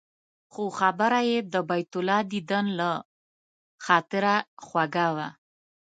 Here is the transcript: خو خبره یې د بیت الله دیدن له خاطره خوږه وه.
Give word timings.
خو 0.51 0.63
خبره 0.79 1.19
یې 1.29 1.37
د 1.53 1.55
بیت 1.69 1.93
الله 1.99 2.19
دیدن 2.33 2.65
له 2.79 2.91
خاطره 3.85 4.35
خوږه 4.65 5.07
وه. 5.15 5.29